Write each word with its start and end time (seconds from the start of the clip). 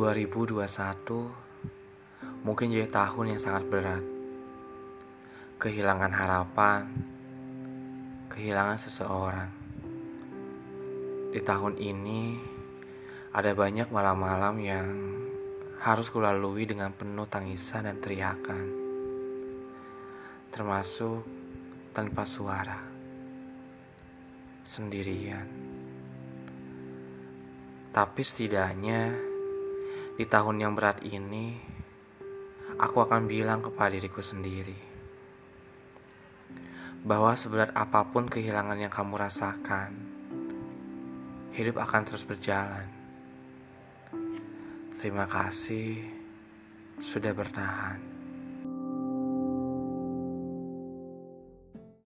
2021 0.00 0.64
mungkin 2.40 2.72
jadi 2.72 2.88
tahun 2.88 3.36
yang 3.36 3.40
sangat 3.44 3.68
berat. 3.68 4.00
Kehilangan 5.60 6.08
harapan, 6.08 6.88
kehilangan 8.32 8.80
seseorang. 8.80 9.52
Di 11.36 11.44
tahun 11.44 11.76
ini 11.76 12.40
ada 13.36 13.52
banyak 13.52 13.92
malam-malam 13.92 14.56
yang 14.64 14.88
harus 15.84 16.08
kulalui 16.08 16.64
dengan 16.64 16.96
penuh 16.96 17.28
tangisan 17.28 17.84
dan 17.84 18.00
teriakan. 18.00 18.72
Termasuk 20.48 21.28
tanpa 21.92 22.24
suara. 22.24 22.80
Sendirian. 24.64 25.44
Tapi 27.92 28.22
setidaknya 28.24 29.29
di 30.20 30.28
tahun 30.28 30.60
yang 30.60 30.76
berat 30.76 31.00
ini, 31.00 31.56
aku 32.76 33.08
akan 33.08 33.24
bilang 33.24 33.64
kepada 33.64 33.96
diriku 33.96 34.20
sendiri 34.20 34.76
bahwa 37.00 37.32
seberat 37.32 37.72
apa 37.72 38.04
pun 38.04 38.28
kehilangan 38.28 38.76
yang 38.76 38.92
kamu 38.92 39.16
rasakan, 39.16 39.96
hidup 41.56 41.80
akan 41.80 42.04
terus 42.04 42.28
berjalan. 42.28 42.84
Terima 44.92 45.24
kasih 45.24 46.04
sudah 47.00 47.32
bertahan. 47.32 48.19